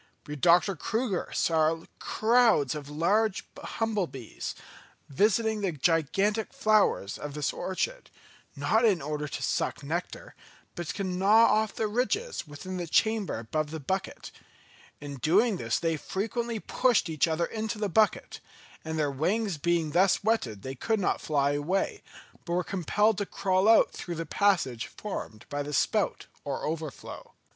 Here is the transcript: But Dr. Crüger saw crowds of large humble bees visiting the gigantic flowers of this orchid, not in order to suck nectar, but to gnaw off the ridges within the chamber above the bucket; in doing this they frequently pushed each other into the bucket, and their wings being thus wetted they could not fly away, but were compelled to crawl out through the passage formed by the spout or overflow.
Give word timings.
But 0.23 0.41
Dr. 0.41 0.75
Crüger 0.75 1.31
saw 1.35 1.83
crowds 1.99 2.73
of 2.73 2.89
large 2.89 3.43
humble 3.61 4.07
bees 4.07 4.55
visiting 5.07 5.61
the 5.61 5.73
gigantic 5.73 6.53
flowers 6.53 7.19
of 7.19 7.35
this 7.35 7.53
orchid, 7.53 8.09
not 8.55 8.83
in 8.83 8.99
order 8.99 9.27
to 9.27 9.43
suck 9.43 9.83
nectar, 9.83 10.33
but 10.73 10.87
to 10.87 11.03
gnaw 11.03 11.45
off 11.53 11.75
the 11.75 11.85
ridges 11.87 12.47
within 12.47 12.77
the 12.77 12.87
chamber 12.87 13.37
above 13.37 13.69
the 13.69 13.79
bucket; 13.79 14.31
in 14.99 15.17
doing 15.17 15.57
this 15.57 15.77
they 15.77 15.97
frequently 15.97 16.59
pushed 16.59 17.07
each 17.07 17.27
other 17.27 17.45
into 17.45 17.77
the 17.77 17.87
bucket, 17.87 18.39
and 18.83 18.97
their 18.97 19.11
wings 19.11 19.59
being 19.59 19.91
thus 19.91 20.23
wetted 20.23 20.63
they 20.63 20.73
could 20.73 20.99
not 20.99 21.21
fly 21.21 21.51
away, 21.51 22.01
but 22.43 22.53
were 22.53 22.63
compelled 22.63 23.19
to 23.19 23.25
crawl 23.27 23.69
out 23.69 23.91
through 23.91 24.15
the 24.15 24.25
passage 24.25 24.87
formed 24.87 25.45
by 25.47 25.61
the 25.61 25.73
spout 25.73 26.25
or 26.43 26.65
overflow. 26.65 27.35